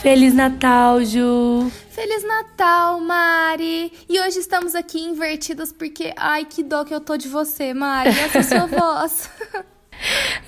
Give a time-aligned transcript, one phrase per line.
[0.00, 1.70] Feliz Natal, Ju!
[1.90, 3.92] Feliz Natal, Mari!
[4.08, 8.08] E hoje estamos aqui invertidas porque, ai, que dó que eu tô de você, Mari.
[8.08, 9.28] Essa é a sua voz.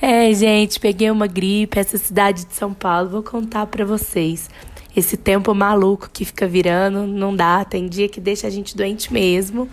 [0.01, 4.49] É, gente, peguei uma gripe, essa cidade de São Paulo, vou contar para vocês.
[4.97, 9.13] Esse tempo maluco que fica virando, não dá, tem dia que deixa a gente doente
[9.13, 9.69] mesmo.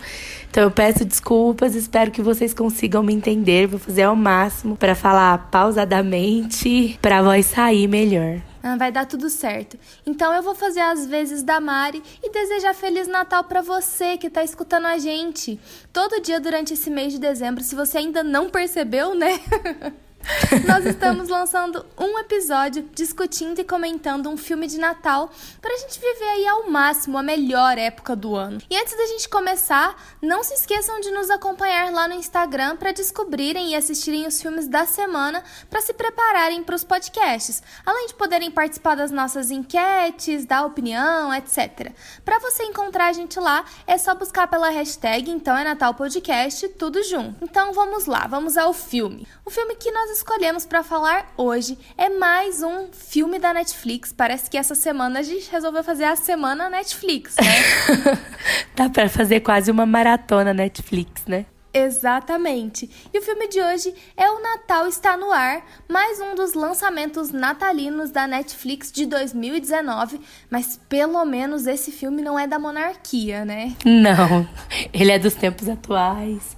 [0.50, 4.94] Então eu peço desculpas, espero que vocês consigam me entender, vou fazer ao máximo para
[4.94, 8.42] falar pausadamente, para voz sair melhor.
[8.62, 9.78] Ah, vai dar tudo certo.
[10.06, 14.28] Então eu vou fazer as vezes da Mari e desejar Feliz Natal para você que
[14.28, 15.58] tá escutando a gente.
[15.92, 19.40] Todo dia durante esse mês de dezembro, se você ainda não percebeu, né?
[20.66, 25.30] Nós estamos lançando um episódio discutindo e comentando um filme de Natal
[25.60, 28.60] para a gente viver aí ao máximo a melhor época do ano.
[28.68, 32.92] E antes da gente começar, não se esqueçam de nos acompanhar lá no Instagram para
[32.92, 38.14] descobrirem e assistirem os filmes da semana para se prepararem para os podcasts, além de
[38.14, 41.92] poderem participar das nossas enquetes, dar opinião, etc.
[42.24, 46.68] Para você encontrar a gente lá, é só buscar pela hashtag Então é Natal Podcast,
[46.70, 47.42] tudo junto.
[47.42, 49.26] Então vamos lá, vamos ao filme.
[49.44, 54.12] O filme que nós escolhemos para falar hoje é mais um filme da Netflix.
[54.12, 58.18] Parece que essa semana a gente resolveu fazer a semana Netflix, né?
[58.74, 61.46] Dá para fazer quase uma maratona Netflix, né?
[61.72, 62.90] Exatamente.
[63.14, 67.30] E o filme de hoje é O Natal Está no Ar, mais um dos lançamentos
[67.30, 70.20] natalinos da Netflix de 2019.
[70.50, 73.76] Mas pelo menos esse filme não é da monarquia, né?
[73.84, 74.48] Não,
[74.92, 76.56] ele é dos tempos atuais.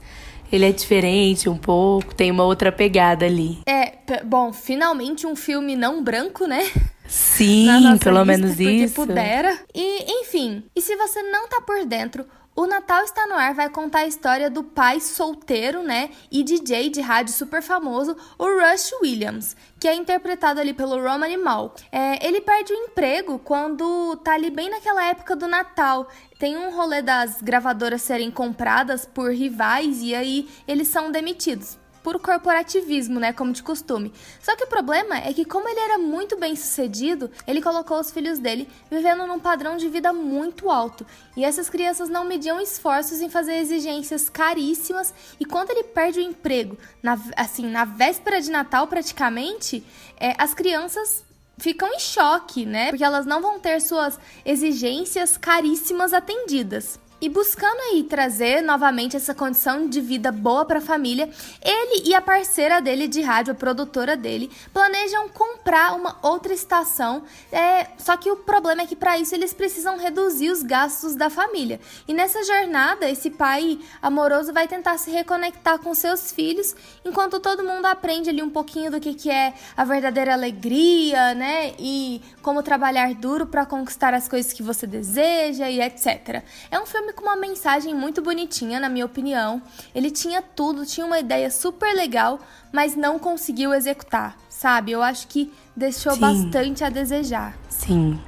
[0.52, 3.60] Ele é diferente um pouco, tem uma outra pegada ali.
[3.66, 6.70] É, bom, finalmente um filme não branco, né?
[7.08, 7.66] Sim,
[8.04, 8.94] pelo lista, menos isso.
[8.94, 9.58] pudera.
[9.74, 13.70] E, enfim, e se você não tá por dentro, o Natal Está No Ar vai
[13.70, 18.92] contar a história do pai solteiro, né, e DJ de rádio super famoso, o Rush
[19.02, 21.74] Williams, que é interpretado ali pelo Roman Mal.
[21.90, 26.08] É, ele perde o emprego quando tá ali bem naquela época do Natal.
[26.38, 32.18] Tem um rolê das gravadoras serem compradas por rivais e aí eles são demitidos por
[32.18, 34.12] corporativismo, né, como de costume.
[34.40, 38.10] Só que o problema é que como ele era muito bem sucedido, ele colocou os
[38.10, 41.06] filhos dele vivendo num padrão de vida muito alto.
[41.36, 45.14] E essas crianças não mediam esforços em fazer exigências caríssimas.
[45.38, 49.84] E quando ele perde o emprego, na, assim, na véspera de Natal praticamente,
[50.18, 51.24] é, as crianças
[51.58, 52.90] ficam em choque, né?
[52.90, 56.98] Porque elas não vão ter suas exigências caríssimas atendidas.
[57.22, 61.30] E buscando aí trazer novamente essa condição de vida boa para a família,
[61.64, 67.22] ele e a parceira dele de rádio, a produtora dele, planejam comprar uma outra estação.
[67.52, 71.30] É, só que o problema é que para isso eles precisam reduzir os gastos da
[71.30, 71.78] família.
[72.08, 77.62] E nessa jornada, esse pai amoroso vai tentar se reconectar com seus filhos, enquanto todo
[77.62, 81.72] mundo aprende ali um pouquinho do que, que é a verdadeira alegria, né?
[81.78, 86.42] E como trabalhar duro para conquistar as coisas que você deseja e etc.
[86.68, 89.62] É um filme com uma mensagem muito bonitinha, na minha opinião.
[89.94, 92.40] Ele tinha tudo, tinha uma ideia super legal,
[92.72, 94.92] mas não conseguiu executar, sabe?
[94.92, 96.20] Eu acho que deixou Sim.
[96.20, 97.56] bastante a desejar.
[97.68, 98.18] Sim,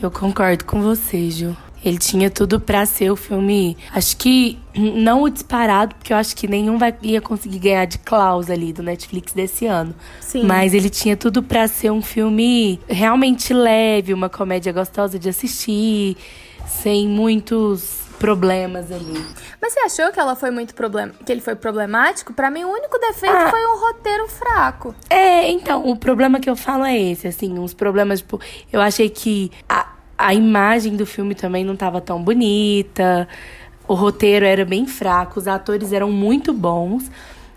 [0.00, 1.56] eu concordo com você, Ju.
[1.84, 3.76] Ele tinha tudo para ser o filme.
[3.92, 7.98] Acho que não o disparado, porque eu acho que nenhum vai, ia conseguir ganhar de
[7.98, 9.92] Klaus ali do Netflix desse ano.
[10.20, 10.44] Sim.
[10.44, 16.16] Mas ele tinha tudo para ser um filme realmente leve, uma comédia gostosa de assistir,
[16.66, 19.26] sem muitos problemas ali.
[19.60, 21.10] Mas você achou que ela foi muito problem...
[21.26, 22.32] que ele foi problemático?
[22.32, 24.94] Para mim, o único defeito ah, foi um roteiro fraco.
[25.10, 28.40] É, então, o problema que eu falo é esse, assim, uns problemas, tipo,
[28.72, 33.26] eu achei que a, a imagem do filme também não tava tão bonita,
[33.88, 37.10] o roteiro era bem fraco, os atores eram muito bons.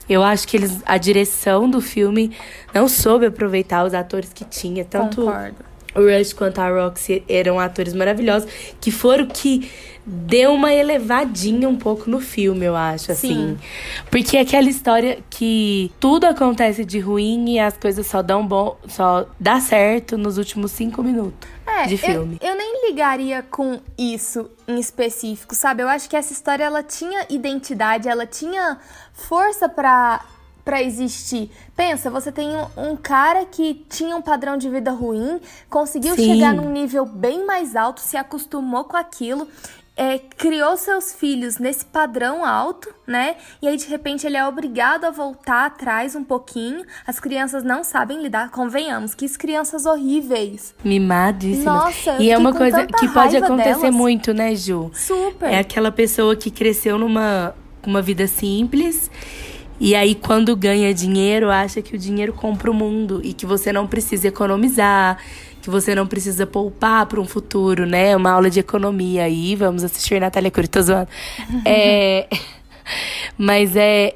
[0.09, 2.35] Eu acho que eles, a direção do filme
[2.73, 5.55] não soube aproveitar os atores que tinha, tanto Concordo.
[5.95, 8.49] o Rush quanto a Roxy eram atores maravilhosos,
[8.79, 9.69] que foram que
[10.05, 13.27] deu uma elevadinha um pouco no filme, eu acho, assim.
[13.27, 13.57] Sim.
[14.11, 18.77] Porque é aquela história que tudo acontece de ruim e as coisas só dão bom,
[18.87, 22.37] só dá certo nos últimos cinco minutos é, de filme.
[22.41, 25.81] Eu, eu nem ligaria com isso em específico, sabe?
[25.81, 28.77] Eu acho que essa história ela tinha identidade, ela tinha
[29.13, 30.23] força para
[30.63, 31.51] para existir.
[31.75, 36.33] Pensa, você tem um, um, cara que tinha um padrão de vida ruim, conseguiu Sim.
[36.33, 39.47] chegar num nível bem mais alto, se acostumou com aquilo
[39.97, 43.35] é, criou seus filhos nesse padrão alto, né?
[43.61, 46.85] E aí de repente ele é obrigado a voltar atrás um pouquinho.
[47.07, 50.73] As crianças não sabem lidar, convenhamos, que crianças horríveis.
[50.83, 51.65] Mimadíssimas.
[51.65, 53.95] Nossa, e é uma coisa que pode acontecer delas.
[53.95, 54.91] muito, né, Ju?
[54.93, 55.51] Super.
[55.51, 57.53] É aquela pessoa que cresceu numa
[57.85, 59.09] uma vida simples.
[59.79, 63.73] E aí, quando ganha dinheiro, acha que o dinheiro compra o mundo e que você
[63.73, 65.17] não precisa economizar,
[65.65, 68.15] que você não precisa poupar para um futuro, né?
[68.15, 71.07] Uma aula de economia aí, vamos assistir Natália Cury, tô zoando.
[71.65, 72.27] É,
[73.35, 74.15] mas é,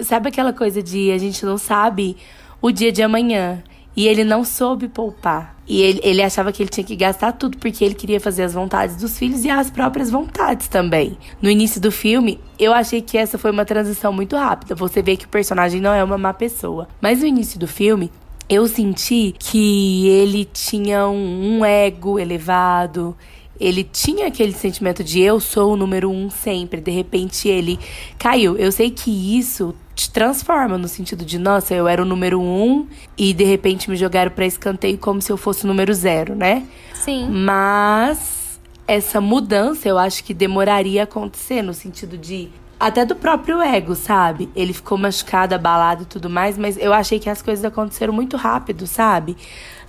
[0.00, 2.18] sabe aquela coisa de a gente não sabe
[2.60, 3.62] o dia de amanhã.
[3.96, 5.56] E ele não soube poupar.
[5.66, 8.54] E ele, ele achava que ele tinha que gastar tudo porque ele queria fazer as
[8.54, 11.18] vontades dos filhos e as próprias vontades também.
[11.42, 14.74] No início do filme, eu achei que essa foi uma transição muito rápida.
[14.74, 16.88] Você vê que o personagem não é uma má pessoa.
[17.00, 18.12] Mas no início do filme,
[18.50, 23.16] eu senti que ele tinha um, um ego elevado
[23.60, 26.80] ele tinha aquele sentimento de eu sou o número um sempre.
[26.80, 27.78] De repente ele
[28.18, 28.56] caiu.
[28.56, 32.88] Eu sei que isso te transforma no sentido de, nossa, eu era o número um
[33.18, 36.66] e de repente me jogaram para escanteio como se eu fosse o número zero, né?
[36.94, 37.28] Sim.
[37.28, 38.58] Mas
[38.88, 42.48] essa mudança eu acho que demoraria a acontecer no sentido de
[42.80, 44.48] até do próprio ego, sabe?
[44.56, 48.38] Ele ficou machucado, abalado e tudo mais, mas eu achei que as coisas aconteceram muito
[48.38, 49.36] rápido, sabe?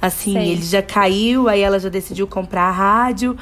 [0.01, 0.51] Assim, Sei.
[0.51, 3.37] ele já caiu, aí ela já decidiu comprar a rádio.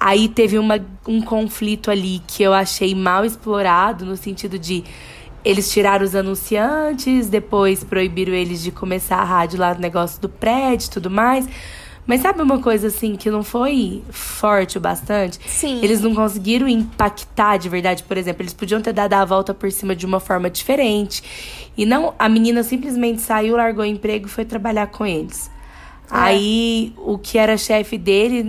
[0.00, 4.82] Aí teve uma, um conflito ali que eu achei mal explorado, no sentido de
[5.44, 10.28] eles tiraram os anunciantes, depois proibiram eles de começar a rádio lá no negócio do
[10.28, 11.48] prédio e tudo mais.
[12.08, 15.38] Mas sabe uma coisa assim que não foi forte o bastante?
[15.46, 15.78] Sim.
[15.84, 19.70] Eles não conseguiram impactar de verdade, por exemplo, eles podiam ter dado a volta por
[19.70, 21.22] cima de uma forma diferente.
[21.76, 25.50] E não a menina simplesmente saiu, largou o emprego e foi trabalhar com eles.
[26.10, 26.16] É.
[26.16, 28.42] Aí o que era chefe dele,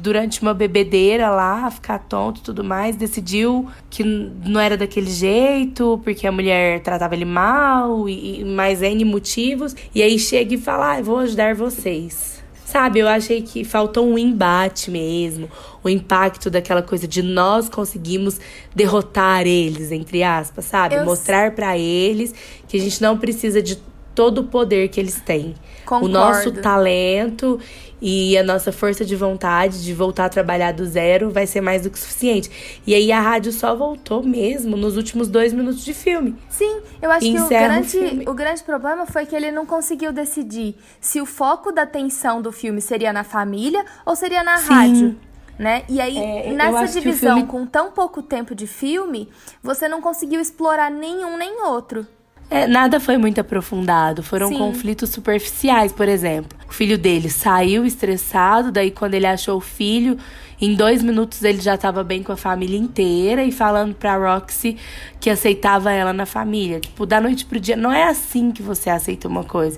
[0.00, 6.00] durante uma bebedeira lá, ficar tonto e tudo mais, decidiu que não era daquele jeito,
[6.02, 9.76] porque a mulher tratava ele mal e, e mais N motivos.
[9.94, 12.42] E aí chega e fala: ah, vou ajudar vocês.
[12.64, 15.50] Sabe, eu achei que faltou um embate mesmo,
[15.82, 18.40] o impacto daquela coisa de nós conseguimos
[18.74, 20.94] derrotar eles, entre aspas, sabe?
[20.94, 22.34] Eu Mostrar para eles
[22.66, 23.78] que a gente não precisa de
[24.14, 25.54] todo o poder que eles têm.
[25.84, 26.06] Concordo.
[26.06, 27.60] O nosso talento
[28.00, 31.82] e a nossa força de vontade de voltar a trabalhar do zero vai ser mais
[31.82, 32.80] do que suficiente.
[32.86, 36.36] E aí a rádio só voltou mesmo nos últimos dois minutos de filme.
[36.48, 40.12] Sim, eu acho que o grande, o, o grande problema foi que ele não conseguiu
[40.12, 44.68] decidir se o foco da atenção do filme seria na família ou seria na Sim.
[44.68, 45.16] rádio
[45.58, 45.84] né?
[45.88, 47.50] E aí, é, nessa divisão, filme...
[47.50, 49.28] com tão pouco tempo de filme,
[49.62, 52.06] você não conseguiu explorar nenhum nem outro.
[52.54, 54.22] É, nada foi muito aprofundado.
[54.22, 54.58] Foram Sim.
[54.58, 56.56] conflitos superficiais, por exemplo.
[56.68, 60.16] O filho dele saiu estressado, daí quando ele achou o filho,
[60.60, 64.76] em dois minutos ele já estava bem com a família inteira e falando pra Roxy
[65.18, 66.78] que aceitava ela na família.
[66.78, 67.76] Tipo, da noite pro dia.
[67.76, 69.76] Não é assim que você aceita uma coisa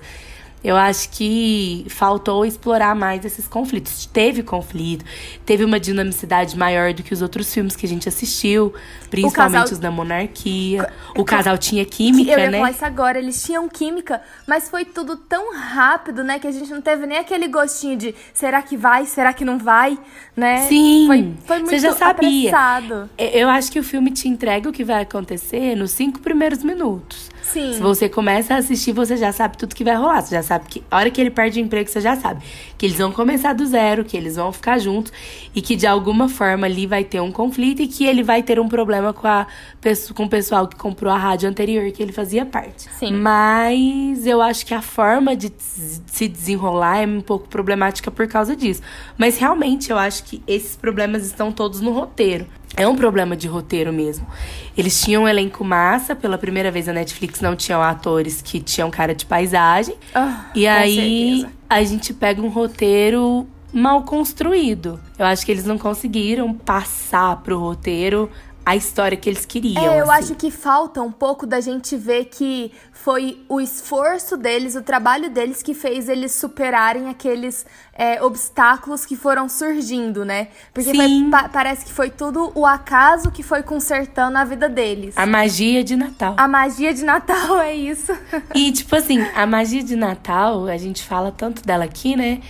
[0.67, 4.05] eu acho que faltou explorar mais esses conflitos.
[4.07, 5.05] Teve conflito,
[5.45, 8.75] teve uma dinamicidade maior do que os outros filmes que a gente assistiu,
[9.09, 9.73] principalmente casal...
[9.73, 10.93] os da monarquia.
[11.17, 12.59] O casal tinha química, eu ia né?
[12.59, 16.69] Falar isso agora, eles tinham química, mas foi tudo tão rápido, né, que a gente
[16.69, 19.97] não teve nem aquele gostinho de será que vai, será que não vai,
[20.37, 20.67] né?
[20.67, 21.07] Sim.
[21.07, 22.51] Foi, foi muito Você já sabia.
[22.51, 23.09] Apressado.
[23.17, 27.36] Eu acho que o filme te entrega o que vai acontecer nos cinco primeiros minutos.
[27.53, 27.75] Sim.
[27.75, 30.21] Se você começa a assistir, você já sabe tudo que vai rolar.
[30.23, 32.43] Você já sabe que a hora que ele perde o emprego, você já sabe
[32.77, 35.13] que eles vão começar do zero, que eles vão ficar juntos
[35.55, 38.59] e que de alguma forma ali vai ter um conflito e que ele vai ter
[38.59, 39.47] um problema com, a,
[40.15, 42.89] com o pessoal que comprou a rádio anterior que ele fazia parte.
[42.99, 43.13] Sim.
[43.13, 48.57] Mas eu acho que a forma de se desenrolar é um pouco problemática por causa
[48.57, 48.83] disso.
[49.17, 52.47] Mas realmente eu acho que esses problemas estão todos no roteiro.
[52.75, 54.27] É um problema de roteiro mesmo.
[54.77, 58.91] Eles tinham um elenco massa, pela primeira vez a Netflix não tinham atores que tinham
[58.91, 59.95] cara de paisagem.
[60.15, 61.53] Oh, e aí certeza.
[61.69, 65.01] a gente pega um roteiro mal construído.
[65.19, 68.31] Eu acho que eles não conseguiram passar pro roteiro
[68.67, 69.81] a história que eles queriam.
[69.81, 70.25] É, eu assim.
[70.25, 75.31] acho que falta um pouco da gente ver que foi o esforço deles, o trabalho
[75.31, 80.49] deles que fez eles superarem aqueles é, obstáculos que foram surgindo, né?
[80.75, 85.17] Porque foi, pa parece que foi tudo o acaso que foi consertando a vida deles.
[85.17, 86.35] A magia de Natal.
[86.37, 88.13] A magia de Natal é isso.
[88.53, 92.41] e, tipo assim, a magia de Natal, a gente fala tanto dela aqui, né?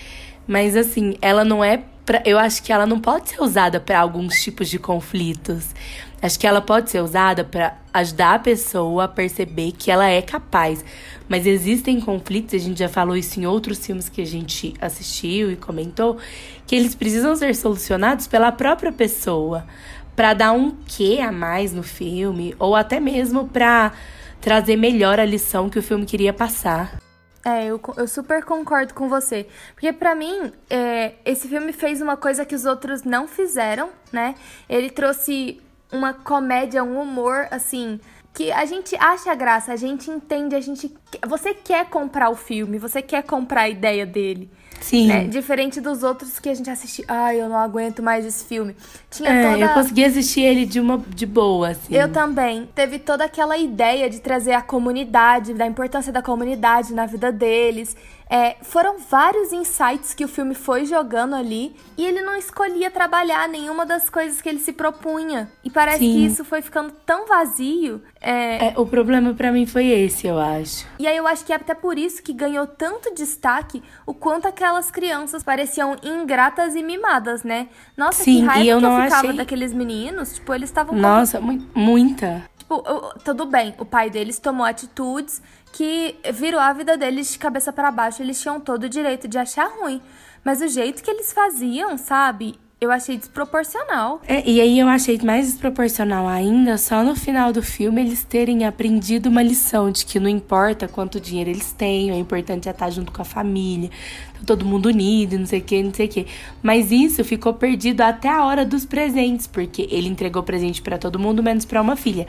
[0.49, 1.82] Mas, assim, ela não é.
[2.07, 5.75] Pra, eu acho que ela não pode ser usada para alguns tipos de conflitos.
[6.23, 10.23] Acho que ela pode ser usada para ajudar a pessoa a perceber que ela é
[10.23, 10.85] capaz.
[11.29, 15.51] Mas existem conflitos, a gente já falou isso em outros filmes que a gente assistiu
[15.51, 16.17] e comentou,
[16.65, 19.67] que eles precisam ser solucionados pela própria pessoa,
[20.15, 23.93] para dar um quê a mais no filme, ou até mesmo para
[24.41, 27.06] trazer melhor a lição que o filme queria passar.
[27.47, 29.47] É, eu, eu super concordo com você.
[29.73, 34.35] Porque para mim, é, esse filme fez uma coisa que os outros não fizeram, né?
[34.69, 35.62] Ele trouxe
[35.93, 38.00] uma comédia, um humor, assim,
[38.35, 40.93] que a gente acha graça, a gente entende, a gente.
[41.25, 44.50] Você quer comprar o filme, você quer comprar a ideia dele.
[44.80, 45.09] Sim.
[45.09, 45.25] Né?
[45.25, 47.04] Diferente dos outros que a gente assiste.
[47.09, 48.75] Ai, eu não aguento mais esse filme.
[49.11, 49.64] Tinha é, toda...
[49.64, 51.95] eu consegui assistir ele de uma de boa, assim.
[51.95, 52.68] Eu também.
[52.75, 57.97] Teve toda aquela ideia de trazer a comunidade, da importância da comunidade na vida deles.
[58.28, 63.49] É, foram vários insights que o filme foi jogando ali e ele não escolhia trabalhar
[63.49, 65.49] nenhuma das coisas que ele se propunha.
[65.62, 66.12] E parece Sim.
[66.12, 68.02] que isso foi ficando tão vazio.
[68.21, 68.68] É...
[68.68, 70.87] É, o problema para mim foi esse, eu acho.
[70.99, 74.49] E aí eu acho que é até por isso que ganhou tanto destaque o quanto
[74.49, 77.68] aquelas crianças pareciam ingratas e mimadas, né?
[77.97, 80.35] Nossa, Sim, que raiva e eu que eu ficava achei- daqueles meninos.
[80.35, 82.42] Tipo, eles estavam Nossa, mu- muita.
[82.59, 85.40] Tipo, o- tudo bem, o pai deles tomou atitudes
[85.76, 88.23] que virou a vida deles de cabeça para baixo.
[88.23, 90.00] Eles tinham todo o direito de achar ruim.
[90.42, 92.59] Mas o jeito que eles faziam, sabe?
[92.78, 94.21] Eu achei desproporcional.
[94.28, 98.66] É, e aí eu achei mais desproporcional ainda só no final do filme eles terem
[98.66, 102.90] aprendido uma lição de que não importa quanto dinheiro eles têm, o importante é estar
[102.90, 103.88] junto com a família,
[104.35, 106.26] tá todo mundo unido, não sei o que, não sei o que.
[106.62, 111.18] Mas isso ficou perdido até a hora dos presentes, porque ele entregou presente pra todo
[111.18, 112.26] mundo, menos pra uma filha.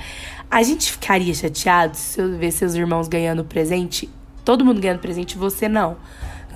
[0.50, 4.10] A gente ficaria chateado se eu ver seus irmãos ganhando presente,
[4.46, 5.98] todo mundo ganhando presente você não.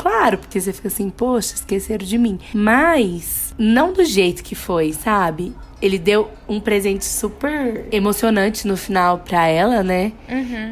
[0.02, 2.40] Claro, porque você fica assim, poxa, esqueceram de mim.
[2.56, 5.54] Mas não do jeito que foi, sabe?
[5.80, 10.12] Ele deu um presente super emocionante no final pra ela, né?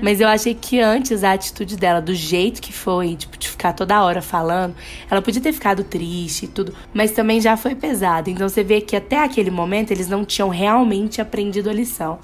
[0.01, 3.73] Mas eu achei que antes a atitude dela, do jeito que foi, tipo, de ficar
[3.73, 4.75] toda hora falando,
[5.09, 8.31] ela podia ter ficado triste e tudo, mas também já foi pesado.
[8.31, 12.17] Então você vê que até aquele momento eles não tinham realmente aprendido a lição.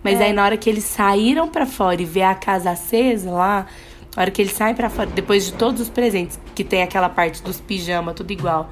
[0.00, 3.66] Mas aí na hora que eles saíram pra fora e vê a casa acesa lá,
[4.16, 7.08] na hora que eles saem pra fora, depois de todos os presentes, que tem aquela
[7.08, 8.70] parte dos pijamas, tudo igual,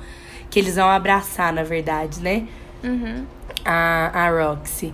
[0.50, 2.46] que eles vão abraçar, na verdade, né?
[3.64, 4.92] A, a Roxy.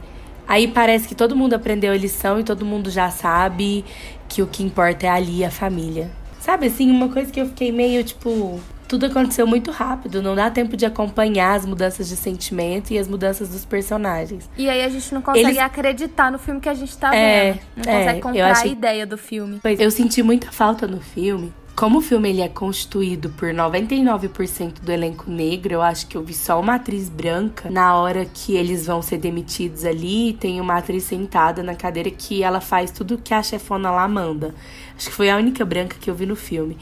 [0.48, 3.84] Aí parece que todo mundo aprendeu a lição e todo mundo já sabe
[4.28, 6.10] que o que importa é ali a família.
[6.38, 8.60] Sabe assim, uma coisa que eu fiquei meio tipo.
[8.88, 13.08] Tudo aconteceu muito rápido, não dá tempo de acompanhar as mudanças de sentimento e as
[13.08, 14.48] mudanças dos personagens.
[14.56, 17.52] E aí a gente não consegue Eles- acreditar no filme que a gente tá É,
[17.52, 17.60] vendo.
[17.84, 19.58] Não é, consegue comprar achei- a ideia do filme.
[19.60, 21.52] Pois eu senti muita falta no filme.
[21.74, 26.22] Como o filme ele é constituído por 99% do elenco negro, eu acho que eu
[26.22, 27.68] vi só uma atriz branca.
[27.68, 32.42] Na hora que eles vão ser demitidos ali, tem uma atriz sentada na cadeira que
[32.42, 34.54] ela faz tudo que a chefona lá manda.
[34.96, 36.78] Acho que foi a única branca que eu vi no filme.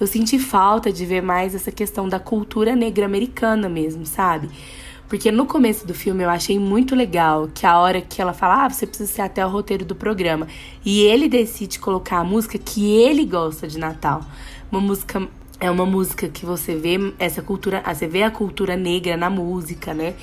[0.00, 4.48] Eu senti falta de ver mais essa questão da cultura negra americana mesmo, sabe?
[5.08, 8.64] Porque no começo do filme eu achei muito legal que a hora que ela fala,
[8.64, 10.46] ah, você precisa ser até o roteiro do programa.
[10.84, 14.22] E ele decide colocar a música que ele gosta de Natal.
[14.70, 15.26] Uma música.
[15.60, 17.82] É uma música que você vê essa cultura.
[17.84, 20.14] Você vê a cultura negra na música, né?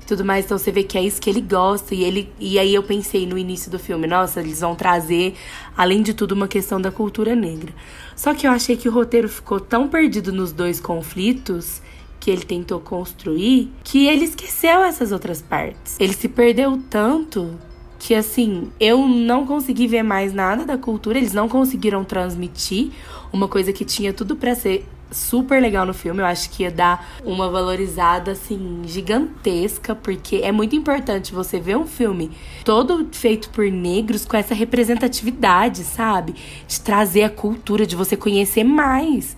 [0.00, 0.44] E tudo mais.
[0.44, 1.94] Então você vê que é isso que ele gosta.
[1.94, 5.34] E, ele, e aí eu pensei no início do filme, nossa, eles vão trazer,
[5.76, 7.72] além de tudo, uma questão da cultura negra.
[8.16, 11.82] Só que eu achei que o roteiro ficou tão perdido nos dois conflitos
[12.18, 15.96] que ele tentou construir que ele esqueceu essas outras partes.
[16.00, 17.56] Ele se perdeu tanto
[17.98, 22.90] que assim, eu não consegui ver mais nada da cultura, eles não conseguiram transmitir
[23.32, 26.20] uma coisa que tinha tudo pra ser super legal no filme.
[26.20, 31.76] Eu acho que ia dar uma valorizada assim gigantesca, porque é muito importante você ver
[31.76, 32.30] um filme
[32.64, 36.34] todo feito por negros com essa representatividade, sabe?
[36.66, 39.36] De trazer a cultura, de você conhecer mais.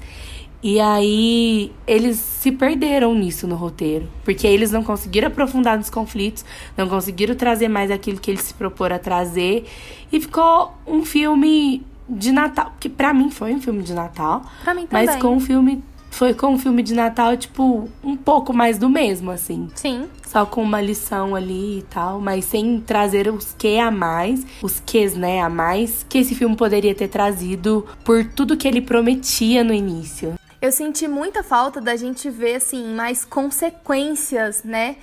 [0.60, 6.44] E aí eles se perderam nisso no roteiro, porque eles não conseguiram aprofundar nos conflitos,
[6.76, 9.66] não conseguiram trazer mais aquilo que eles se proporam a trazer
[10.10, 14.74] e ficou um filme de Natal, que pra mim foi um filme de Natal, Pra
[14.74, 15.22] mim mas também.
[15.22, 19.30] com um filme foi com um filme de Natal tipo um pouco mais do mesmo
[19.30, 19.70] assim.
[19.74, 20.08] Sim.
[20.26, 24.80] Só com uma lição ali e tal, mas sem trazer os que a mais, os
[24.80, 29.62] ques, né, a mais, que esse filme poderia ter trazido por tudo que ele prometia
[29.62, 30.34] no início.
[30.60, 34.96] Eu senti muita falta da gente ver, assim, mais consequências, né,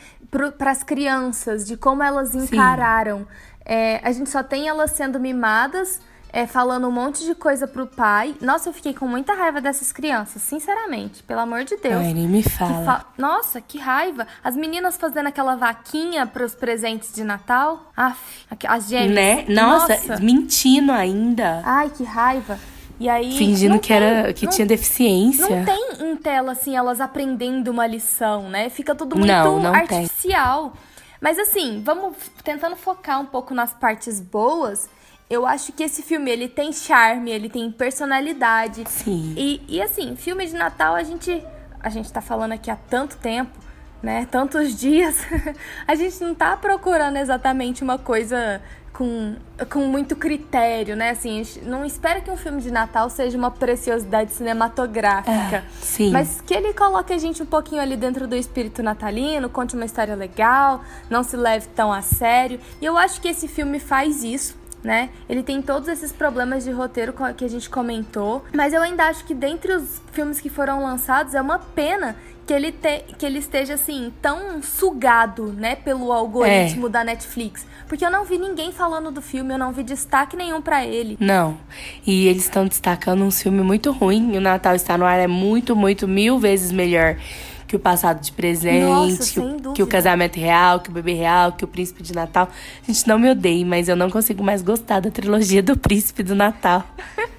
[0.57, 3.25] para as crianças, de como elas encararam.
[3.65, 5.99] É, a gente só tem elas sendo mimadas,
[6.37, 8.35] é, falando um monte de coisa pro pai.
[8.41, 11.95] Nossa, eu fiquei com muita raiva dessas crianças, sinceramente, pelo amor de Deus.
[12.03, 12.83] Ai, nem me Que fala.
[12.83, 14.27] fa- Nossa, que raiva!
[14.43, 17.89] As meninas fazendo aquela vaquinha pros presentes de Natal.
[17.95, 18.19] Aff,
[18.67, 19.15] as gêmeas.
[19.15, 19.45] Né?
[19.47, 21.61] Nossa, mentindo ainda.
[21.63, 22.59] Ai, que raiva.
[22.99, 23.37] E aí.
[23.37, 25.49] fingindo que era tem- que não tinha deficiência.
[25.49, 28.69] não tem em tela, assim, elas aprendendo uma lição, né?
[28.69, 29.99] Fica tudo muito Não, não tem.
[29.99, 30.73] artificial.
[31.21, 34.89] Mas assim, vamos tentando focar um pouco nas partes boas.
[35.29, 38.83] Eu acho que esse filme, ele tem charme, ele tem personalidade.
[38.87, 39.33] Sim.
[39.35, 41.43] E, e assim, filme de Natal, a gente,
[41.79, 43.51] a gente tá falando aqui há tanto tempo,
[44.03, 44.27] né?
[44.29, 45.25] Tantos dias.
[45.87, 48.61] a gente não tá procurando exatamente uma coisa
[48.93, 49.35] com,
[49.67, 51.09] com muito critério, né?
[51.09, 55.57] Assim, não espera que um filme de Natal seja uma preciosidade cinematográfica.
[55.57, 56.11] É, sim.
[56.11, 59.85] Mas que ele coloque a gente um pouquinho ali dentro do espírito natalino, conte uma
[59.85, 62.59] história legal, não se leve tão a sério.
[62.79, 65.09] E eu acho que esse filme faz isso né?
[65.27, 69.25] Ele tem todos esses problemas de roteiro que a gente comentou, mas eu ainda acho
[69.25, 72.15] que dentre os filmes que foram lançados é uma pena
[72.45, 76.89] que ele, te, que ele esteja assim tão sugado, né, pelo algoritmo é.
[76.91, 80.61] da Netflix, porque eu não vi ninguém falando do filme, eu não vi destaque nenhum
[80.61, 81.17] para ele.
[81.19, 81.57] Não.
[82.05, 84.37] E eles estão destacando um filme muito ruim.
[84.37, 87.17] O Natal está no ar é muito, muito mil vezes melhor
[87.67, 91.13] que o passado de presente, Nossa, que, o, que, o, casamento real, que o bebê
[91.13, 92.49] real, que o príncipe de Natal.
[92.81, 96.23] A gente não me odeia, mas eu não consigo mais gostar da trilogia do príncipe
[96.23, 96.83] do Natal.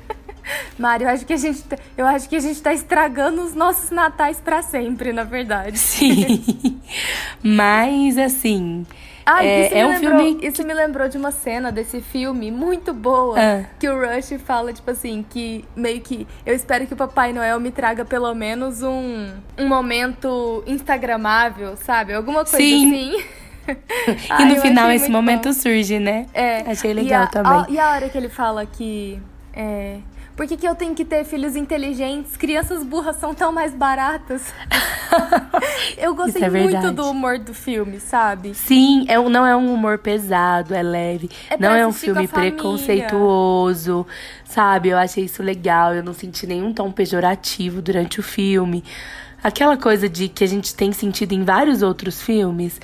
[0.78, 3.54] Mário, eu acho que a gente, tá, eu acho que a gente tá estragando os
[3.54, 5.78] nossos natais para sempre, na verdade.
[5.78, 6.80] Sim.
[7.42, 8.86] Mas assim,
[9.28, 10.46] ah, é, isso, é um lembrou, filme...
[10.46, 13.36] isso me lembrou de uma cena desse filme muito boa.
[13.36, 13.64] Ah.
[13.76, 17.58] Que o Rush fala, tipo assim, que meio que eu espero que o Papai Noel
[17.58, 22.14] me traga pelo menos um, um momento instagramável, sabe?
[22.14, 22.86] Alguma coisa Sim.
[22.86, 23.24] assim.
[23.68, 25.52] e Ai, no final esse momento bom.
[25.54, 26.26] surge, né?
[26.32, 26.60] É.
[26.60, 27.52] Achei legal a, também.
[27.52, 29.20] A, e a hora que ele fala que.
[29.52, 29.98] É,
[30.36, 32.36] por que, que eu tenho que ter filhos inteligentes?
[32.36, 34.42] Crianças burras são tão mais baratas.
[35.96, 38.54] eu gostei é muito do humor do filme, sabe?
[38.54, 41.30] Sim, é, não é um humor pesado, é leve.
[41.48, 44.06] É não é um filme preconceituoso,
[44.44, 44.90] sabe?
[44.90, 45.94] Eu achei isso legal.
[45.94, 48.84] Eu não senti nenhum tom pejorativo durante o filme.
[49.42, 52.78] Aquela coisa de que a gente tem sentido em vários outros filmes.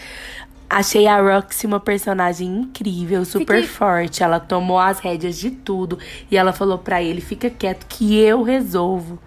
[0.73, 3.69] Achei a Roxy uma personagem incrível, super Fiquei...
[3.69, 4.23] forte.
[4.23, 5.99] Ela tomou as rédeas de tudo
[6.31, 9.19] e ela falou para ele: fica quieto que eu resolvo.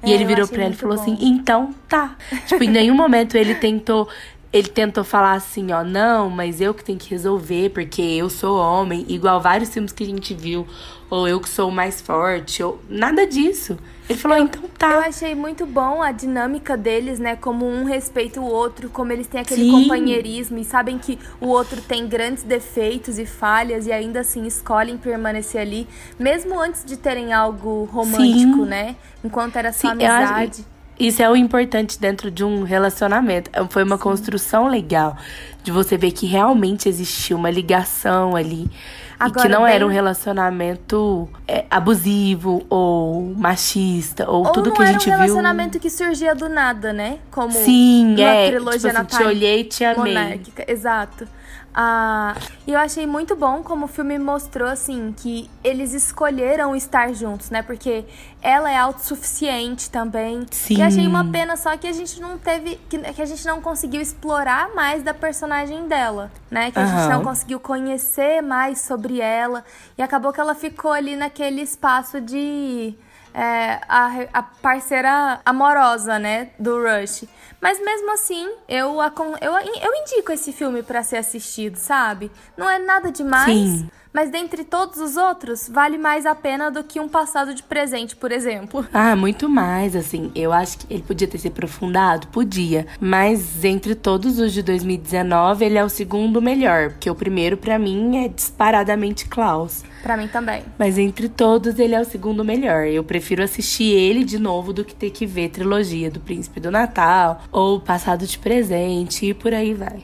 [0.00, 1.22] É, e ele virou pra ela e falou assim, bom.
[1.22, 2.16] assim: então tá.
[2.46, 4.08] tipo, em nenhum momento ele tentou.
[4.52, 8.58] Ele tentou falar assim, ó, não, mas eu que tenho que resolver, porque eu sou
[8.58, 10.66] homem, igual vários filmes que a gente viu,
[11.08, 13.78] ou eu que sou mais forte, ou nada disso.
[14.08, 14.92] Ele falou, eu, então tá.
[14.92, 17.36] Eu achei muito bom a dinâmica deles, né?
[17.36, 19.70] Como um respeita o outro, como eles têm aquele Sim.
[19.70, 24.98] companheirismo e sabem que o outro tem grandes defeitos e falhas e ainda assim escolhem
[24.98, 25.88] permanecer ali,
[26.18, 28.66] mesmo antes de terem algo romântico, Sim.
[28.66, 28.96] né?
[29.24, 30.66] Enquanto era só Sim, amizade.
[30.98, 33.50] Isso é o importante dentro de um relacionamento.
[33.70, 34.02] Foi uma Sim.
[34.02, 35.16] construção legal
[35.62, 38.70] de você ver que realmente existia uma ligação ali.
[39.18, 39.74] Agora, e que não bem...
[39.74, 45.12] era um relacionamento é, abusivo ou machista ou, ou tudo que a gente viu.
[45.12, 47.18] Era um relacionamento que surgia do nada, né?
[47.30, 48.48] Como Sim, é.
[48.48, 50.14] trilogia tipo assim, te olhei e te amei.
[50.14, 50.64] Monárquica.
[50.66, 51.28] Exato.
[51.74, 52.34] Ah,
[52.66, 57.48] e eu achei muito bom como o filme mostrou, assim, que eles escolheram estar juntos,
[57.48, 57.62] né?
[57.62, 58.04] Porque
[58.42, 60.46] ela é autossuficiente também.
[60.50, 60.76] Sim.
[60.76, 62.78] E achei uma pena só que a gente não teve.
[62.90, 66.70] Que, que a gente não conseguiu explorar mais da personagem dela, né?
[66.70, 66.88] Que a uhum.
[66.88, 69.64] gente não conseguiu conhecer mais sobre ela.
[69.96, 72.94] E acabou que ela ficou ali naquele espaço de.
[73.34, 76.50] É, a, a parceira amorosa, né?
[76.58, 77.24] Do Rush.
[77.62, 78.96] Mas mesmo assim, eu,
[79.40, 82.28] eu, eu indico esse filme para ser assistido, sabe?
[82.56, 83.56] Não é nada demais.
[83.56, 83.88] Sim.
[84.12, 88.14] Mas dentre todos os outros, vale mais a pena do que um passado de presente,
[88.14, 88.86] por exemplo.
[88.94, 90.30] Ah, muito mais, assim.
[90.34, 92.26] Eu acho que ele podia ter se aprofundado?
[92.28, 92.86] Podia.
[93.00, 96.90] Mas entre todos os de 2019, ele é o segundo melhor.
[96.90, 99.82] Porque o primeiro, para mim, é disparadamente Klaus.
[100.02, 100.62] Para mim também.
[100.78, 102.86] Mas entre todos, ele é o segundo melhor.
[102.86, 106.70] Eu prefiro assistir ele de novo do que ter que ver trilogia do Príncipe do
[106.70, 110.02] Natal ou Passado de Presente e por aí vai.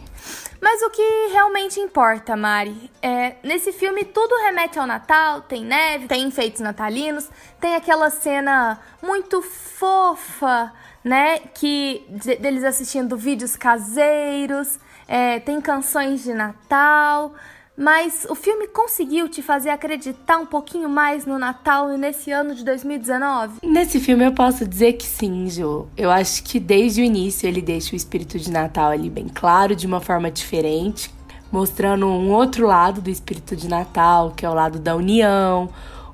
[0.60, 6.08] Mas o que realmente importa, Mari, é nesse filme tudo remete ao Natal, tem neve,
[6.08, 7.28] tem enfeites natalinos,
[7.60, 10.72] tem aquela cena muito fofa,
[11.04, 12.04] né, que
[12.40, 17.34] deles assistindo vídeos caseiros, é, tem canções de Natal.
[17.78, 22.52] Mas o filme conseguiu te fazer acreditar um pouquinho mais no Natal e nesse ano
[22.52, 23.60] de 2019?
[23.62, 25.86] Nesse filme eu posso dizer que sim, Jo.
[25.96, 29.76] Eu acho que desde o início ele deixa o espírito de Natal ali bem claro,
[29.76, 31.08] de uma forma diferente,
[31.52, 35.68] mostrando um outro lado do espírito de Natal, que é o lado da união,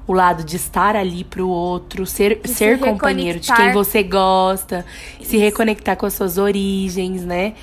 [0.06, 4.84] o lado de estar ali pro outro, ser, ser companheiro de quem você gosta,
[5.18, 5.30] Isso.
[5.30, 7.54] se reconectar com as suas origens, né?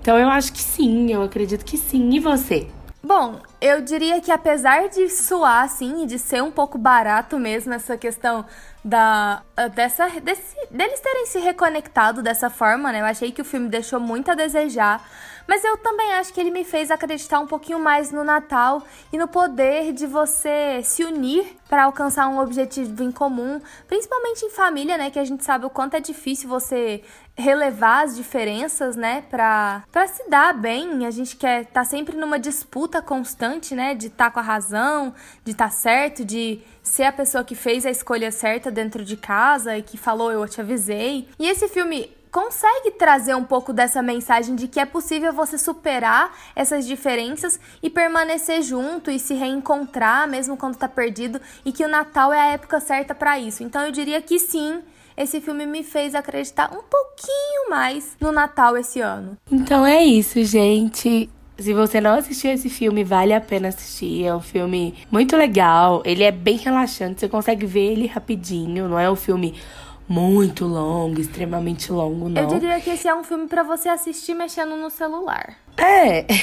[0.00, 2.10] Então eu acho que sim, eu acredito que sim.
[2.12, 2.68] E você?
[3.02, 7.72] Bom, eu diria que apesar de suar assim e de ser um pouco barato mesmo
[7.72, 8.44] essa questão
[8.84, 13.00] da ah, dessa desse, deles terem se reconectado dessa forma, né?
[13.00, 15.02] Eu achei que o filme deixou muito a desejar,
[15.48, 18.82] Mas eu também acho que ele me fez acreditar um pouquinho mais no Natal
[19.12, 24.50] e no poder de você se unir para alcançar um objetivo em comum, principalmente em
[24.50, 25.10] família, né?
[25.10, 27.02] Que a gente sabe o quanto é difícil você
[27.40, 31.06] relevar as diferenças, né, para para se dar bem.
[31.06, 34.42] A gente quer estar tá sempre numa disputa constante, né, de estar tá com a
[34.42, 39.04] razão, de estar tá certo, de ser a pessoa que fez a escolha certa dentro
[39.04, 41.28] de casa e que falou eu te avisei.
[41.38, 46.32] E esse filme consegue trazer um pouco dessa mensagem de que é possível você superar
[46.54, 51.88] essas diferenças e permanecer junto e se reencontrar mesmo quando tá perdido e que o
[51.88, 53.62] Natal é a época certa para isso.
[53.62, 54.80] Então eu diria que sim,
[55.20, 59.36] esse filme me fez acreditar um pouquinho mais no Natal esse ano.
[59.52, 61.28] Então é isso, gente.
[61.58, 64.24] Se você não assistiu esse filme, vale a pena assistir.
[64.24, 66.02] É um filme muito legal.
[66.06, 67.20] Ele é bem relaxante.
[67.20, 68.88] Você consegue ver ele rapidinho.
[68.88, 69.60] Não é um filme
[70.08, 72.42] muito longo, extremamente longo, não.
[72.42, 75.54] Eu diria que esse é um filme para você assistir mexendo no celular.
[75.76, 76.24] É.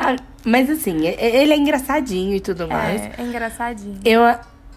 [0.00, 3.00] Ah, mas assim, ele é engraçadinho e tudo mais.
[3.00, 3.98] É, é engraçadinho.
[4.04, 4.22] Eu,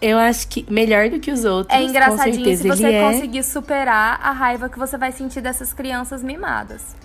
[0.01, 1.77] eu acho que melhor do que os outros.
[1.77, 3.01] É engraçadinho se você é...
[3.01, 6.95] conseguir superar a raiva que você vai sentir dessas crianças mimadas.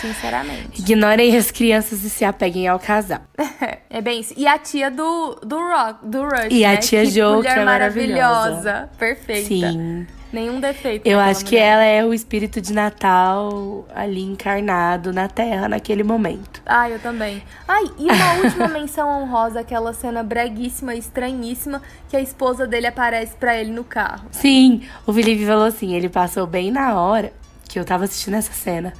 [0.00, 0.80] Sinceramente.
[0.80, 3.20] Ignorem as crianças e se apeguem ao casal.
[3.88, 4.34] é bem isso.
[4.36, 6.48] E a tia do, do Rock, do Rush.
[6.50, 6.74] E né?
[6.74, 8.14] a tia que Jo, que é maravilhosa.
[8.14, 8.90] maravilhosa.
[8.98, 9.48] Perfeita.
[9.48, 10.06] Sim.
[10.32, 11.06] Nenhum defeito.
[11.06, 16.62] Eu acho que ela é o espírito de Natal ali encarnado na Terra naquele momento.
[16.64, 17.42] Ah, eu também.
[17.68, 23.36] Ai, e uma última menção honrosa, aquela cena breguíssima, estranhíssima, que a esposa dele aparece
[23.36, 24.26] para ele no carro.
[24.30, 27.32] Sim, o Felipe falou assim, ele passou bem na hora
[27.68, 28.92] que eu tava assistindo essa cena.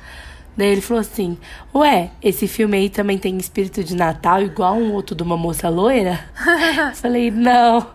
[0.57, 1.39] Daí ele falou assim:
[1.75, 5.69] Ué, esse filme aí também tem espírito de Natal, igual um outro de uma moça
[5.69, 6.21] loira?
[6.95, 7.87] Falei: Não,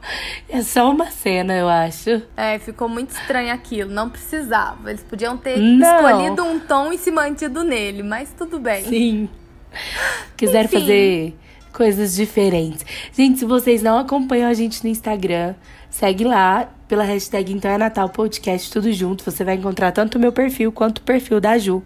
[0.49, 2.21] é só uma cena, eu acho.
[2.35, 4.89] É, ficou muito estranho aquilo, não precisava.
[4.89, 6.09] Eles podiam ter não.
[6.09, 8.85] escolhido um tom e se mantido nele, mas tudo bem.
[8.85, 9.29] Sim.
[10.35, 10.79] Quiser Enfim.
[10.79, 11.35] fazer
[11.71, 12.83] coisas diferentes.
[13.13, 15.53] Gente, se vocês não acompanham a gente no Instagram,
[15.91, 19.23] segue lá pela hashtag Então é Natal Podcast, tudo junto.
[19.23, 21.83] Você vai encontrar tanto o meu perfil quanto o perfil da Ju.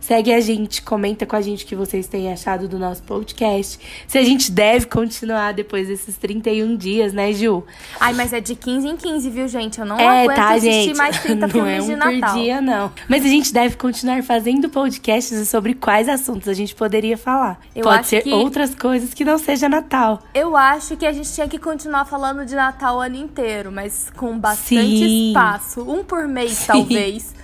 [0.00, 3.78] Segue a gente, comenta com a gente o que vocês têm achado do nosso podcast.
[4.08, 7.64] Se a gente deve continuar depois desses 31 dias, né, Ju?
[8.00, 9.78] Ai, mas é de 15 em 15, viu, gente?
[9.78, 10.96] Eu não é, aguento tá, assistir gente.
[10.96, 12.34] mais 30 não filmes é um de Natal.
[12.34, 12.92] Por dia, não.
[13.08, 17.60] Mas a gente deve continuar fazendo podcasts sobre quais assuntos a gente poderia falar.
[17.74, 18.32] Eu Pode ser que...
[18.32, 20.22] outras coisas que não seja Natal.
[20.34, 24.10] Eu acho que a gente tinha que continuar falando de Natal o ano inteiro, mas
[24.16, 25.28] com bastante Sim.
[25.28, 25.82] espaço.
[25.82, 26.66] Um por mês, Sim.
[26.66, 27.34] talvez.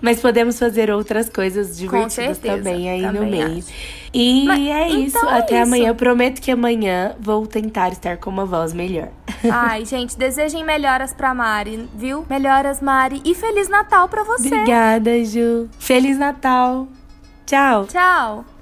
[0.00, 3.58] Mas podemos fazer outras coisas divertidas também aí também no meio.
[3.58, 3.68] Acho.
[4.14, 5.26] E Mas, é então isso.
[5.26, 5.62] É Até isso.
[5.64, 5.88] amanhã.
[5.88, 9.08] Eu prometo que amanhã vou tentar estar com uma voz melhor.
[9.50, 12.24] Ai, gente, desejem melhoras pra Mari, viu?
[12.30, 13.20] Melhoras, Mari.
[13.24, 14.46] E Feliz Natal pra você.
[14.46, 15.68] Obrigada, Ju.
[15.78, 16.86] Feliz Natal.
[17.44, 17.86] Tchau.
[17.86, 18.55] Tchau.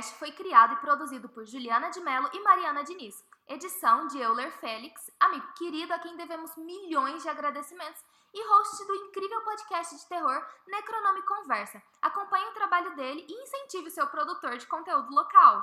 [0.00, 3.22] Podcast foi criado e produzido por Juliana de Mello e Mariana Diniz.
[3.46, 8.94] Edição de Euler Félix, amigo querido a quem devemos milhões de agradecimentos e host do
[8.94, 11.82] incrível podcast de terror Necronome Conversa.
[12.00, 15.62] Acompanhe o trabalho dele e incentive o seu produtor de conteúdo local.